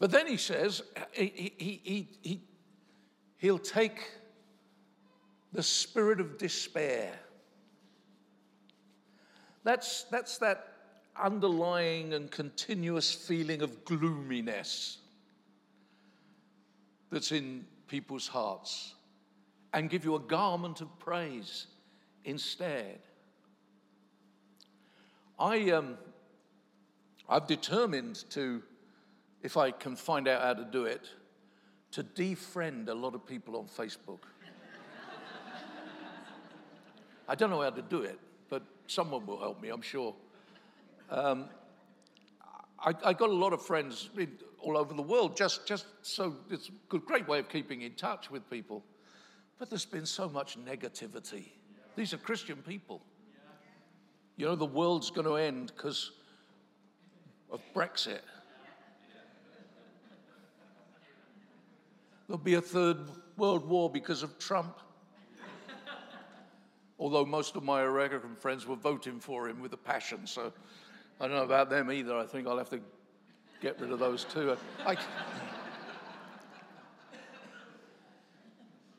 [0.00, 2.40] But then he says he, he, he, he,
[3.36, 4.10] he'll take
[5.52, 7.12] the spirit of despair.
[9.62, 10.72] That's, that's that
[11.16, 14.98] underlying and continuous feeling of gloominess
[17.14, 18.96] that's in people's hearts
[19.72, 21.68] and give you a garment of praise
[22.24, 22.98] instead.
[25.38, 25.96] I, um,
[27.28, 28.64] I've determined to,
[29.44, 31.08] if I can find out how to do it,
[31.92, 34.22] to defriend a lot of people on Facebook.
[37.28, 38.18] I don't know how to do it,
[38.50, 40.16] but someone will help me, I'm sure.
[41.10, 41.44] Um,
[42.80, 44.10] I, I, got a lot of friends
[44.64, 48.30] all over the world, just, just so it's a great way of keeping in touch
[48.30, 48.82] with people.
[49.58, 51.48] But there's been so much negativity.
[51.96, 53.02] These are Christian people.
[54.36, 56.12] You know, the world's going to end because
[57.52, 58.20] of Brexit.
[62.26, 62.98] There'll be a third
[63.36, 64.78] world war because of Trump.
[66.98, 70.52] Although most of my American friends were voting for him with a passion, so
[71.20, 72.16] I don't know about them either.
[72.16, 72.80] I think I'll have to
[73.64, 74.54] get rid of those too.
[74.86, 74.94] I,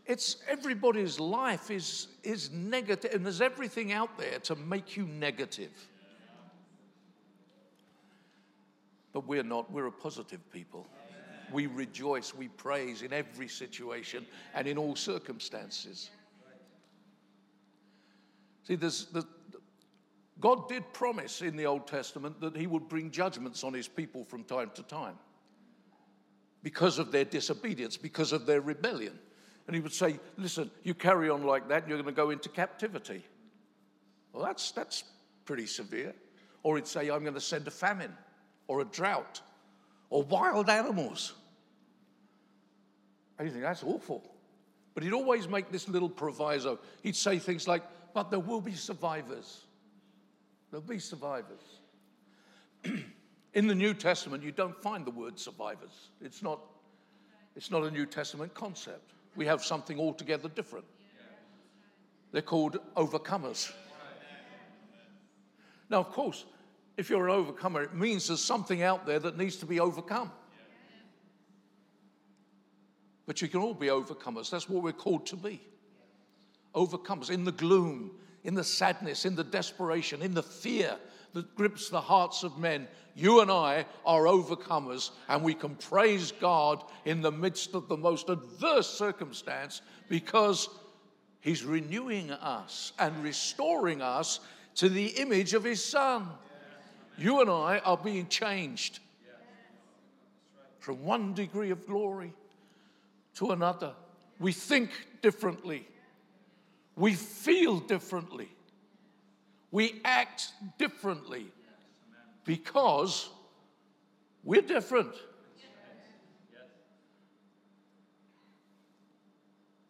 [0.08, 5.71] It's everybody's life is, is negative, and there's everything out there to make you negative.
[9.13, 10.86] But we're not, we're a positive people.
[11.51, 16.10] We rejoice, we praise in every situation and in all circumstances.
[18.63, 19.25] See, there's, the,
[20.39, 24.24] God did promise in the Old Testament that He would bring judgments on His people
[24.24, 25.15] from time to time
[26.62, 29.17] because of their disobedience, because of their rebellion.
[29.67, 32.50] And He would say, Listen, you carry on like that, you're going to go into
[32.50, 33.24] captivity.
[34.34, 35.04] Well, that's, that's
[35.45, 36.13] pretty severe.
[36.63, 38.13] Or He'd say, I'm going to send a famine
[38.67, 39.41] or a drought
[40.10, 41.34] or wild animals.
[43.38, 44.24] And you think, that's awful.
[44.93, 46.80] But he'd always make this little proviso.
[47.04, 49.64] He'd say things like, but there will be survivors.
[50.75, 51.79] There'll be survivors.
[53.53, 56.09] In the New Testament, you don't find the word survivors.
[56.19, 56.59] It's not,
[57.55, 59.13] it's not a New Testament concept.
[59.38, 60.83] We have something altogether different.
[62.33, 63.71] They're called overcomers.
[65.89, 66.43] Now, of course,
[66.97, 70.29] if you're an overcomer, it means there's something out there that needs to be overcome.
[73.25, 74.49] But you can all be overcomers.
[74.49, 75.61] That's what we're called to be.
[76.75, 78.11] Overcomers in the gloom,
[78.45, 80.95] in the sadness, in the desperation, in the fear
[81.34, 82.88] that grips the hearts of men.
[83.15, 87.97] You and I are overcomers, and we can praise God in the midst of the
[87.97, 90.69] most adverse circumstance because
[91.41, 94.39] He's renewing us and restoring us
[94.75, 96.27] to the image of His Son.
[97.17, 98.99] You and I are being changed
[100.79, 102.31] from one degree of glory
[103.36, 103.93] to another.
[104.39, 105.88] We think differently.
[106.95, 108.49] We feel differently.
[109.71, 111.47] We act differently
[112.45, 113.29] because
[114.43, 115.13] we're different.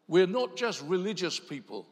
[0.07, 1.87] We're not just religious people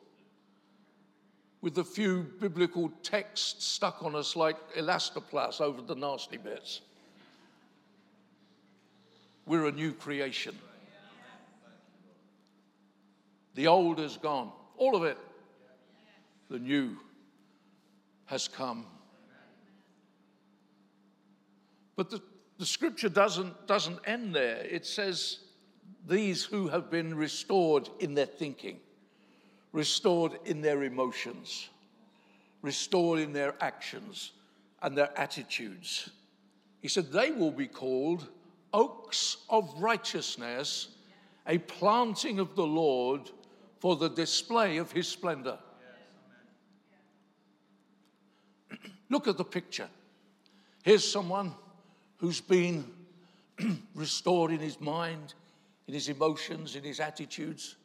[1.62, 6.82] with a few biblical texts stuck on us like elastoplast over the nasty bits.
[9.46, 10.58] We're a new creation.
[13.56, 14.52] The old is gone,
[14.84, 15.18] all of it.
[16.50, 16.98] The new
[18.26, 18.86] has come.
[21.96, 22.22] But the,
[22.58, 24.58] the scripture doesn't, doesn't end there.
[24.58, 25.40] It says,
[26.06, 28.80] These who have been restored in their thinking,
[29.72, 31.70] restored in their emotions,
[32.62, 34.34] restored in their actions
[34.82, 36.10] and their attitudes.
[36.82, 38.28] He said, They will be called
[38.74, 40.90] oaks of righteousness,
[41.48, 43.32] a planting of the Lord
[43.84, 45.58] for the display of his splendor.
[49.10, 49.90] Look at the picture.
[50.84, 51.52] Here's someone
[52.16, 52.86] who's been
[53.94, 55.34] restored in his mind,
[55.90, 57.76] in his emotions, in his attitudes.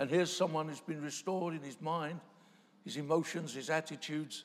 [0.00, 2.18] And here's someone who's been restored in his mind,
[2.84, 4.42] his emotions, his attitudes.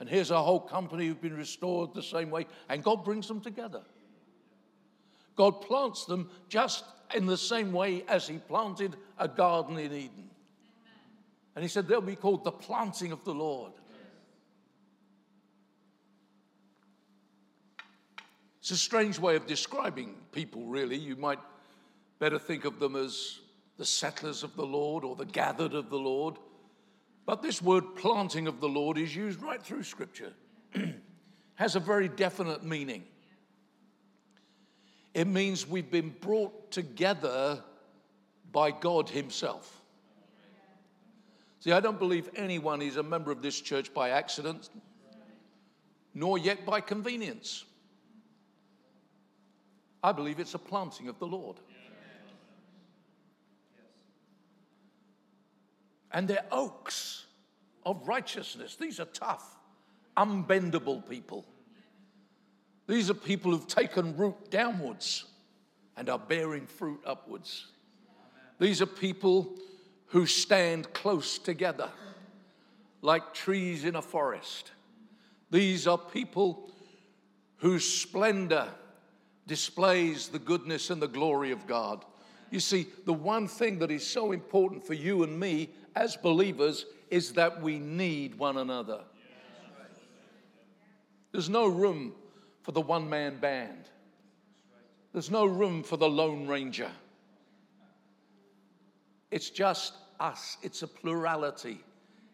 [0.00, 2.44] And here's a whole company who've been restored the same way.
[2.68, 3.80] And God brings them together.
[5.36, 10.30] God plants them just in the same way as He planted a garden in Eden.
[11.54, 13.72] And He said they'll be called the planting of the Lord.
[18.60, 20.96] It's a strange way of describing people, really.
[20.96, 21.38] You might
[22.18, 23.38] better think of them as
[23.76, 26.36] the settlers of the Lord or the gathered of the Lord.
[27.26, 30.32] But this word planting of the Lord is used right through Scripture,
[31.54, 33.04] has a very definite meaning.
[35.16, 37.64] It means we've been brought together
[38.52, 39.80] by God Himself.
[41.60, 44.68] See, I don't believe anyone is a member of this church by accident,
[46.12, 47.64] nor yet by convenience.
[50.02, 51.56] I believe it's a planting of the Lord.
[56.12, 57.24] And they're oaks
[57.86, 58.76] of righteousness.
[58.76, 59.56] These are tough,
[60.14, 61.46] unbendable people.
[62.86, 65.24] These are people who've taken root downwards
[65.96, 67.66] and are bearing fruit upwards.
[68.58, 69.54] These are people
[70.06, 71.90] who stand close together
[73.02, 74.72] like trees in a forest.
[75.50, 76.70] These are people
[77.56, 78.68] whose splendor
[79.46, 82.04] displays the goodness and the glory of God.
[82.50, 86.86] You see, the one thing that is so important for you and me as believers
[87.10, 89.00] is that we need one another.
[91.32, 92.14] There's no room
[92.66, 93.84] for the one man band.
[95.12, 96.90] There's no room for the Lone Ranger.
[99.30, 101.78] It's just us, it's a plurality,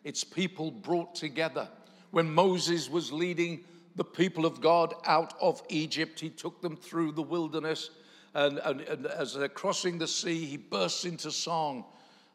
[0.05, 1.69] it's people brought together.
[2.13, 3.65] When Moses was leading
[3.97, 7.91] the people of God out of Egypt, he took them through the wilderness,
[8.33, 11.85] and, and, and as they're crossing the sea, he bursts into song.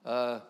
[0.05, 0.41] Uh,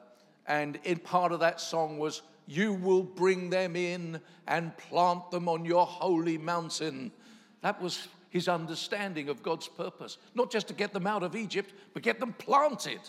[0.47, 4.19] and in part of that song was, You will bring them in
[4.49, 7.13] and plant them on your holy mountain.
[7.61, 10.17] That was his understanding of God's purpose.
[10.35, 12.99] Not just to get them out of Egypt, but get them planted.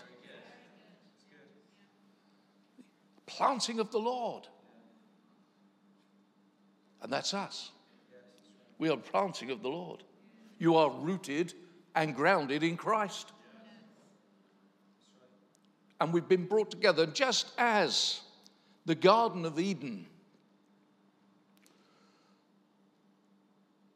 [3.27, 4.47] Planting of the Lord.
[7.03, 7.71] And that's us.
[8.79, 10.03] We are planting of the Lord.
[10.59, 11.55] You are rooted
[11.95, 13.33] and grounded in Christ.
[16.01, 18.21] And we've been brought together just as
[18.87, 20.07] the Garden of Eden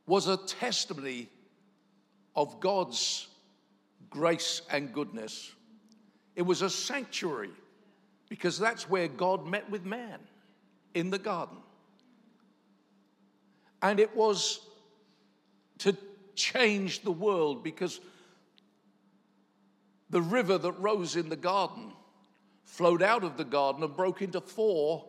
[0.07, 1.29] was a testimony
[2.35, 3.29] of God's
[4.11, 5.53] grace and goodness.
[6.35, 7.51] It was a sanctuary
[8.29, 10.19] because that's where God met with man
[10.95, 11.59] in the garden.
[13.83, 14.61] And it was
[15.79, 15.97] to
[16.35, 18.01] change the world because
[20.11, 21.93] the river that rose in the garden
[22.65, 25.05] flowed out of the garden and broke into four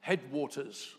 [0.00, 0.94] headwaters.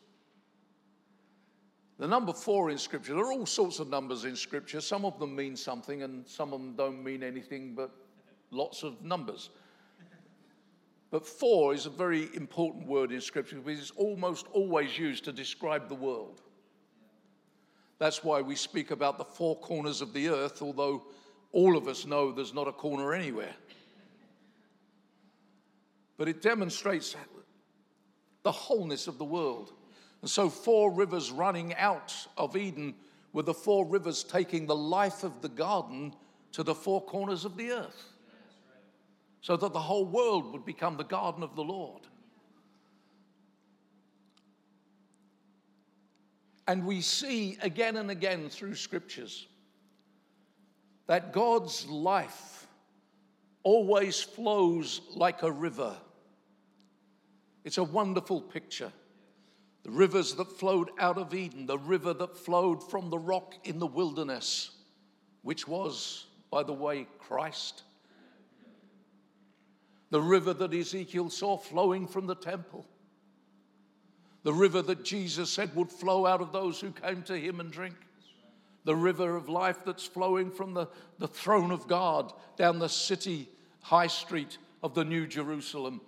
[1.98, 4.82] The number four in Scripture, there are all sorts of numbers in Scripture.
[4.82, 7.91] Some of them mean something and some of them don't mean anything but
[8.52, 9.50] lots of numbers.
[11.10, 15.32] But four is a very important word in Scripture because it's almost always used to
[15.32, 16.41] describe the world.
[17.98, 21.06] That's why we speak about the four corners of the earth, although
[21.54, 23.56] all of us know there's not a corner anywhere.
[26.18, 27.16] But it demonstrates
[28.43, 29.72] the wholeness of the world.
[30.26, 32.95] And so, four rivers running out of Eden
[33.32, 36.15] were the four rivers taking the life of the garden
[36.53, 38.11] to the four corners of the earth.
[39.41, 42.01] So that the whole world would become the garden of the Lord.
[46.67, 49.45] And we see again and again through scriptures
[51.05, 52.65] that God's life
[53.61, 55.95] always flows like a river.
[57.63, 58.91] It's a wonderful picture.
[59.86, 63.77] The rivers that flowed out of Eden, the river that flowed from the rock in
[63.77, 64.71] the wilderness,
[65.43, 67.83] which was, by the way, Christ.
[70.09, 72.83] The river that Ezekiel saw flowing from the temple.
[74.41, 77.69] The river that Jesus said would flow out of those who came to him and
[77.69, 77.95] drink.
[78.86, 80.88] The river of life that's flowing from the,
[81.19, 83.49] the throne of God down the city
[83.81, 86.01] high street of the New Jerusalem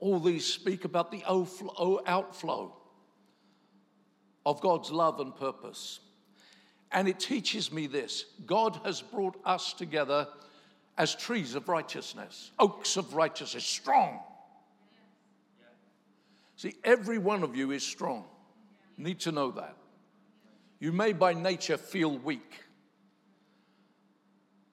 [0.00, 2.74] all these speak about the outflow
[4.46, 6.00] of God's love and purpose.
[6.90, 10.26] And it teaches me this God has brought us together
[10.96, 14.20] as trees of righteousness, oaks of righteousness, strong.
[16.56, 18.24] See, every one of you is strong.
[18.96, 19.76] You need to know that.
[20.80, 22.64] You may by nature feel weak,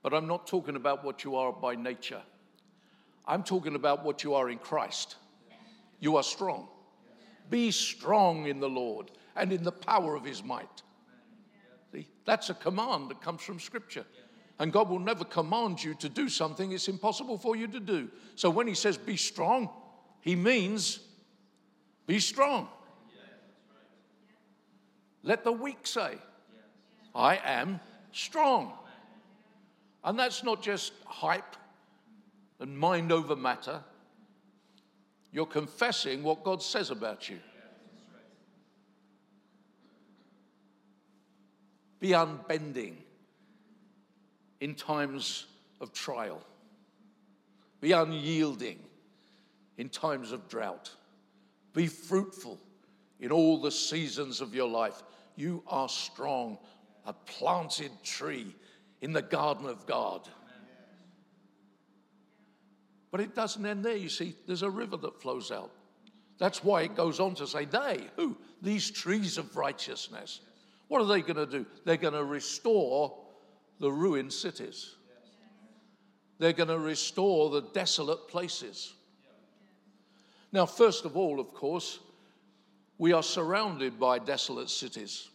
[0.02, 2.22] but I'm not talking about what you are by nature.
[3.28, 5.16] I'm talking about what you are in Christ.
[6.00, 6.68] You are strong.
[7.50, 10.82] Be strong in the Lord and in the power of his might.
[11.92, 14.06] See, that's a command that comes from Scripture.
[14.60, 18.10] And God will never command you to do something it's impossible for you to do.
[18.36, 19.70] So when he says be strong,
[20.22, 21.00] he means
[22.08, 22.70] be strong.
[25.24, 26.16] Let the weak say,
[27.14, 27.80] I am
[28.12, 28.74] strong.
[30.04, 31.56] And that's not just hype
[32.60, 33.84] and mind over matter.
[35.32, 37.40] You're confessing what God says about you.
[42.00, 42.98] Be unbending
[44.60, 45.48] in times
[45.82, 46.42] of trial.
[47.82, 48.80] Be unyielding
[49.78, 50.92] in times of drought.
[51.74, 52.60] Be fruitful
[53.20, 55.04] in all the seasons of your life.
[55.36, 56.58] You are strong,
[57.06, 58.56] a planted tree
[59.02, 60.28] in the garden of God.
[63.16, 63.96] But it doesn't end there.
[63.96, 65.72] You see, there's a river that flows out.
[66.38, 68.36] That's why it goes on to say, they, who?
[68.62, 70.42] These trees of righteousness.
[70.90, 71.66] What are they going to do?
[71.86, 73.18] They're going to restore
[73.80, 74.96] the ruined cities.
[76.40, 78.94] They're going to restore the desolate places.
[80.52, 82.00] Now, first of all, of course,
[82.98, 85.30] we are surrounded by desolate cities.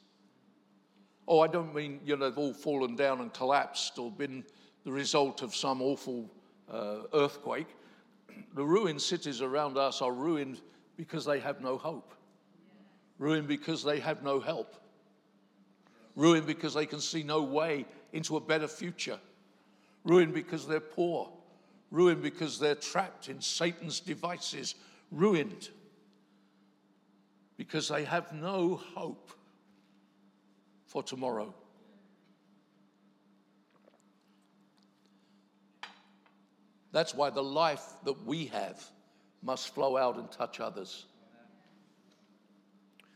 [1.27, 4.45] Oh, I don't mean, you know, they've all fallen down and collapsed or been
[4.85, 6.31] the result of some awful
[6.71, 7.69] uh, earthquake,
[8.55, 10.61] the ruined cities around us are ruined
[10.97, 12.15] because they have no hope,
[13.19, 14.77] ruined because they have no help,
[16.17, 19.19] ruined because they can see no way into a better future,
[20.05, 21.31] ruined because they're poor,
[21.91, 24.75] ruined because they're trapped in Satan's devices,
[25.11, 25.71] ruined
[27.57, 29.31] because they have no hope
[30.87, 31.55] for tomorrow.
[36.93, 38.83] That's why the life that we have
[39.43, 41.07] must flow out and touch others.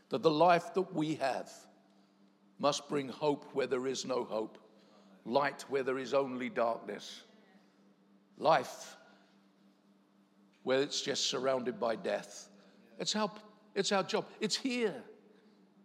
[0.09, 1.49] That the life that we have
[2.59, 4.57] must bring hope where there is no hope,
[5.25, 7.23] light where there is only darkness,
[8.37, 8.95] life
[10.63, 12.49] where it's just surrounded by death.
[12.97, 13.31] It's our,
[13.75, 14.25] it's our job.
[14.39, 14.95] It's here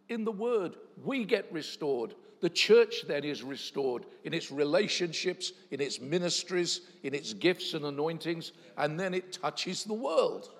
[0.09, 0.77] in the Word.
[1.05, 2.15] We get restored.
[2.41, 7.85] The church then is restored in its relationships, in its ministries, in its gifts and
[7.85, 10.51] anointings, and then it touches the world.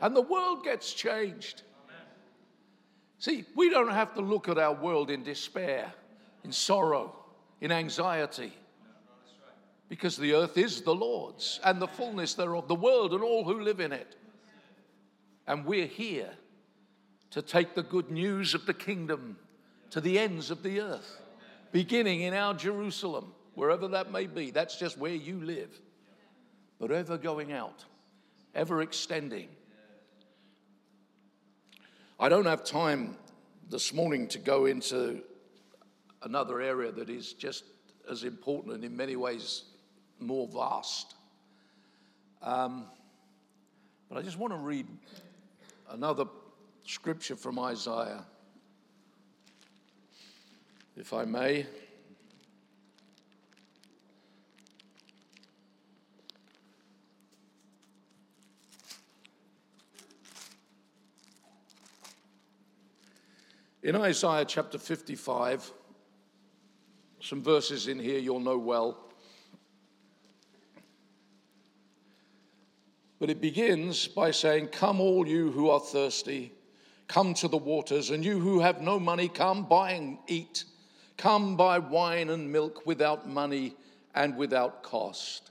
[0.00, 1.62] And the world gets changed.
[3.18, 5.92] See, we don't have to look at our world in despair,
[6.44, 7.16] in sorrow,
[7.60, 8.52] in anxiety,
[9.88, 13.62] because the earth is the Lord's and the fullness thereof, the world and all who
[13.62, 14.16] live in it.
[15.46, 16.30] And we're here
[17.30, 19.38] to take the good news of the kingdom
[19.90, 21.20] to the ends of the earth,
[21.72, 24.50] beginning in our Jerusalem, wherever that may be.
[24.50, 25.70] That's just where you live.
[26.78, 27.84] But ever going out,
[28.54, 29.48] ever extending.
[32.18, 33.16] I don't have time
[33.68, 35.22] this morning to go into
[36.22, 37.64] another area that is just
[38.10, 39.64] as important and in many ways
[40.18, 41.14] more vast.
[42.42, 42.86] Um,
[44.08, 44.86] but I just want to read
[45.90, 46.26] another
[46.84, 48.24] scripture from Isaiah,
[50.96, 51.66] if I may.
[63.82, 65.70] In Isaiah chapter 55,
[67.20, 69.06] some verses in here you'll know well.
[73.20, 76.52] But it begins by saying, Come, all you who are thirsty,
[77.06, 80.64] come to the waters, and you who have no money, come buy and eat.
[81.16, 83.74] Come buy wine and milk without money
[84.14, 85.50] and without cost.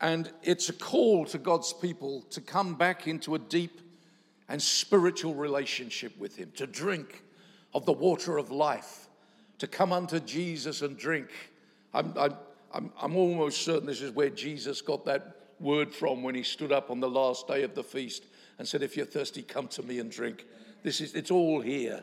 [0.00, 3.80] And it's a call to God's people to come back into a deep
[4.48, 7.22] and spiritual relationship with Him, to drink
[7.74, 9.08] of the water of life,
[9.58, 11.28] to come unto Jesus and drink.
[11.94, 12.14] I'm,
[12.72, 16.72] I'm, I'm almost certain this is where Jesus got that word from when he stood
[16.72, 18.24] up on the last day of the feast
[18.58, 20.44] and said, If you're thirsty, come to me and drink.
[20.82, 22.02] This is, it's all here.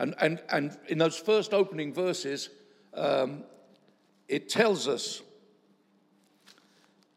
[0.00, 2.48] And, and, and in those first opening verses,
[2.94, 3.44] um,
[4.28, 5.20] it tells us,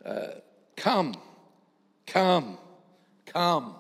[0.06, 0.28] uh,
[0.76, 1.16] Come,
[2.06, 2.58] come,
[3.26, 3.76] come.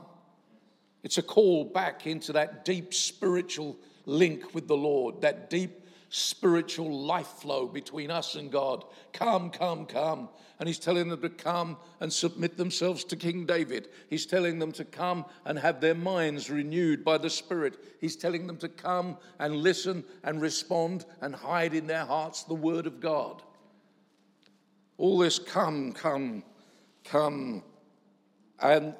[1.03, 3.75] It's a call back into that deep spiritual
[4.05, 5.82] link with the Lord, that deep
[6.15, 8.85] spiritual life flow between us and God.
[9.13, 10.29] Come, come, come.
[10.59, 13.89] And he's telling them to come and submit themselves to King David.
[14.11, 17.79] He's telling them to come and have their minds renewed by the Spirit.
[17.99, 22.53] He's telling them to come and listen and respond and hide in their hearts the
[22.53, 23.41] Word of God.
[24.99, 26.43] All this come, come,
[27.05, 27.63] come.
[28.59, 28.93] And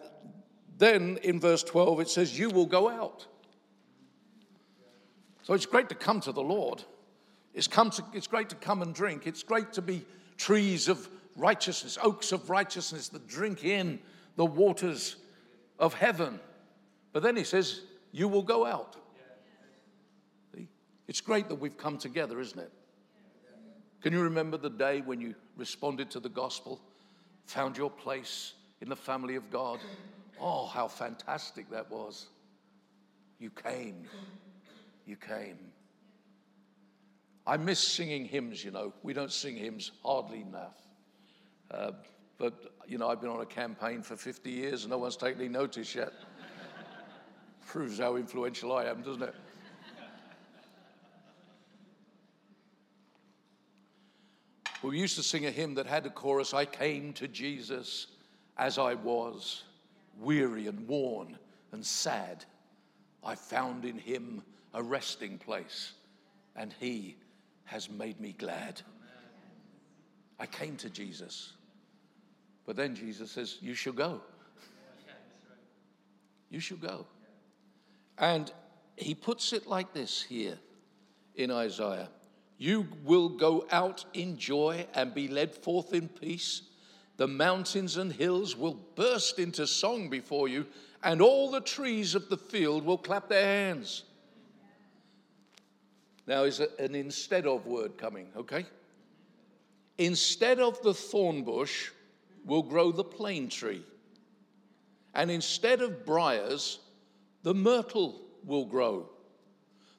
[0.80, 3.28] then in verse 12 it says, You will go out.
[5.44, 6.84] So it's great to come to the Lord.
[7.54, 9.28] It's, come to, it's great to come and drink.
[9.28, 10.06] It's great to be
[10.38, 14.00] trees of righteousness, oaks of righteousness that drink in
[14.36, 15.18] the waters
[15.80, 16.40] of heaven.
[17.12, 17.82] But then he says,
[18.12, 18.96] You will go out.
[20.56, 20.68] See?
[21.08, 22.72] It's great that we've come together, isn't it?
[24.02, 26.82] Can you remember the day when you responded to the gospel,
[27.46, 29.80] found your place in the family of God?
[30.42, 32.28] Oh, how fantastic that was.
[33.40, 34.08] You came.
[35.06, 35.58] You came.
[37.46, 38.94] I miss singing hymns, you know.
[39.04, 40.76] We don't sing hymns hardly enough.
[41.70, 41.92] Uh,
[42.38, 45.42] but, you know, I've been on a campaign for 50 years and no one's taken
[45.42, 46.14] any notice yet.
[47.68, 49.36] Proves how influential I am, doesn't it?
[54.84, 58.08] we used to sing a hymn that had a chorus I came to Jesus
[58.58, 59.64] as I was,
[60.20, 61.38] weary and worn
[61.72, 62.44] and sad.
[63.24, 65.94] I found in him a resting place,
[66.56, 67.16] and he
[67.66, 68.82] has made me glad.
[70.40, 71.54] I came to Jesus.
[72.66, 74.22] But then Jesus says, You shall go.
[76.50, 77.08] You shall go.
[78.18, 78.52] And
[78.96, 80.58] he puts it like this here
[81.36, 82.10] in Isaiah
[82.58, 86.62] You will go out in joy and be led forth in peace.
[87.18, 90.66] The mountains and hills will burst into song before you,
[91.04, 94.04] and all the trees of the field will clap their hands.
[96.26, 98.66] Now, is an instead of word coming, okay?
[99.98, 101.90] Instead of the thorn bush
[102.46, 103.84] will grow the plane tree.
[105.14, 106.80] And instead of briars,
[107.44, 109.10] the myrtle will grow.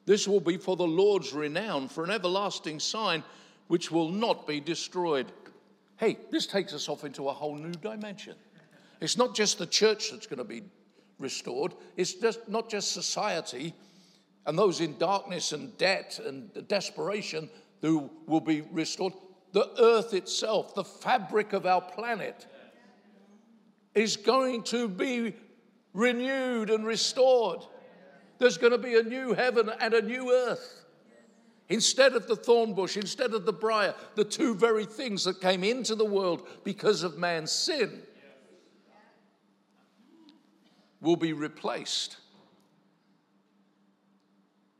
[0.05, 3.23] This will be for the Lord's renown, for an everlasting sign
[3.67, 5.31] which will not be destroyed.
[5.97, 8.35] Hey, this takes us off into a whole new dimension.
[9.01, 10.63] It's not just the church that's going to be
[11.17, 13.73] restored, it's just not just society
[14.45, 17.49] And those in darkness and debt and desperation
[17.81, 19.13] who will be restored.
[19.53, 22.45] The earth itself, the fabric of our planet,
[23.93, 25.33] is going to be
[25.93, 27.61] renewed and restored.
[28.37, 30.85] There's going to be a new heaven and a new earth.
[31.69, 35.63] Instead of the thorn bush, instead of the briar, the two very things that came
[35.63, 38.03] into the world because of man's sin
[41.01, 42.17] will be replaced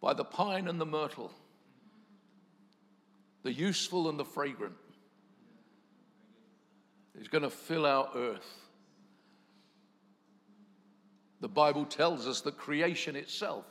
[0.05, 1.31] by the pine and the myrtle,
[3.41, 4.75] the useful and the fragrant.
[7.19, 8.67] Is going to fill our earth.
[11.41, 13.65] The Bible tells us that creation itself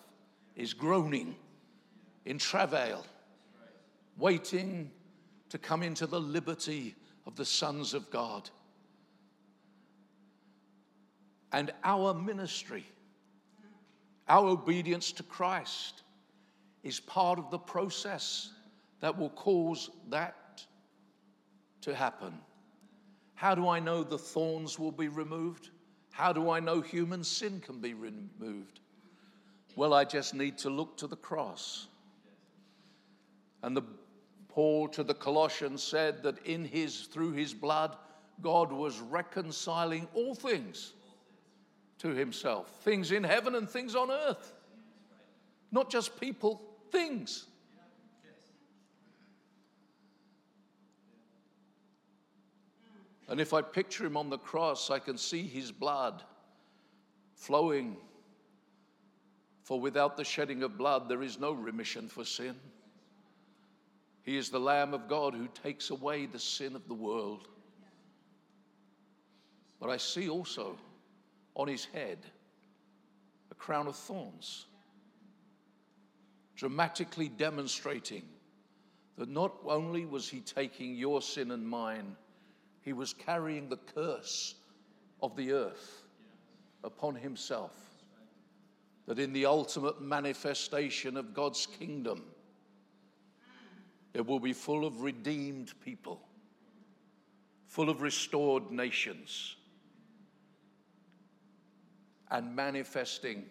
[0.57, 1.37] is groaning
[2.25, 3.07] in travail,
[4.19, 4.91] waiting
[5.51, 8.51] to come into the liberty of the sons of God.
[11.53, 12.85] And our ministry,
[14.27, 16.01] our obedience to Christ,
[16.85, 18.51] is part of the process
[19.01, 20.65] that will cause that
[21.81, 22.33] to happen.
[23.35, 25.71] How do I know the thorns will be removed?
[26.13, 28.81] How do I know human sin can be removed?
[29.75, 31.89] Well, I just need to look to the cross.
[33.63, 33.83] And the
[34.49, 37.97] Paul to the Colossians said that in his through his blood
[38.41, 40.93] God was reconciling all things
[41.99, 44.53] to himself, things in heaven and things on earth.
[45.73, 46.63] Not just people,
[46.95, 47.47] things.
[53.29, 56.23] And if I picture him on the cross, I can see his blood
[57.35, 57.97] flowing.
[59.63, 62.55] For without the shedding of blood, there is no remission for sin.
[64.23, 67.49] He is the Lamb of God who takes away the sin of the world.
[69.81, 70.77] But I see also
[71.55, 72.19] on his head
[73.51, 74.67] a crown of thorns,
[76.57, 78.23] dramatically demonstrating
[79.17, 82.17] that not only was he taking your sin and mine,
[82.83, 84.55] he was carrying the curse
[85.23, 86.03] of the earth
[86.83, 87.73] upon himself.
[89.07, 92.23] That in the ultimate manifestation of God's kingdom,
[94.15, 96.21] it will be full of redeemed people,
[97.67, 99.57] full of restored nations,
[102.31, 103.45] and manifesting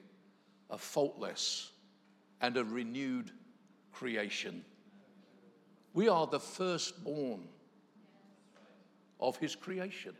[0.69, 1.72] a faultless
[2.43, 3.31] and a renewed
[3.93, 4.65] creation.
[5.93, 7.47] We are the firstborn
[9.19, 10.13] of his creation.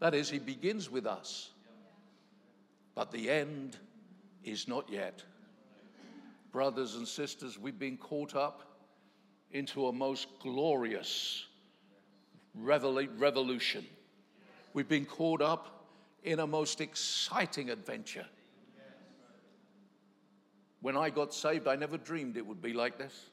[0.00, 1.50] That is, he begins with us,
[2.94, 3.76] but the end
[4.42, 5.22] is not yet.
[6.50, 8.62] Brothers and sisters, we've been caught up
[9.50, 11.44] into a most glorious
[12.54, 13.84] revolution.
[14.72, 15.84] We've been caught up
[16.22, 18.26] in a most exciting adventure.
[20.82, 23.30] When I got saved, I never dreamed it would be like this.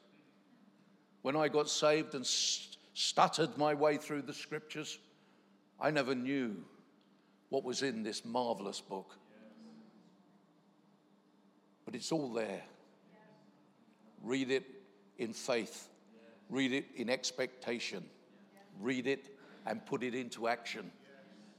[1.22, 4.98] When I got saved and stuttered my way through the scriptures,
[5.78, 6.56] I never knew
[7.50, 9.16] what was in this marvelous book.
[11.84, 12.62] But it's all there.
[14.22, 14.64] Read it
[15.18, 15.90] in faith
[16.50, 18.04] Read it in expectation.
[18.80, 20.90] Read it and put it into action.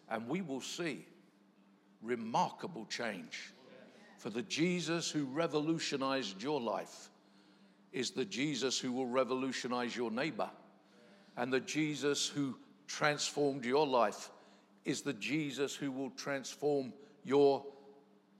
[0.09, 1.05] And we will see
[2.01, 3.53] remarkable change.
[4.21, 7.09] For the Jesus who revolutionized your life
[7.91, 10.47] is the Jesus who will revolutionize your neighbor.
[11.37, 12.55] And the Jesus who
[12.85, 14.29] transformed your life
[14.85, 16.93] is the Jesus who will transform
[17.23, 17.65] your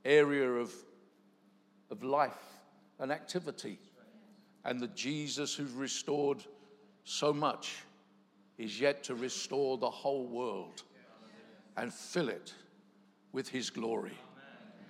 [0.06, 0.72] area of,
[1.90, 2.62] of life
[3.00, 3.80] and activity.
[4.64, 6.44] And the Jesus who's restored
[7.06, 7.78] so much
[8.60, 10.84] is yet to restore the whole world
[11.76, 12.54] and fill it
[13.32, 14.20] with his glory.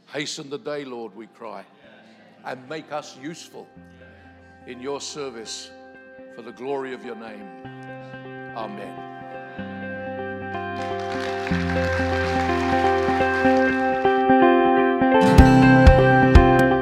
[0.07, 1.63] Hasten the day, Lord, we cry,
[2.45, 3.67] and make us useful
[4.67, 5.71] in your service
[6.35, 7.47] for the glory of your name.
[8.55, 9.07] Amen.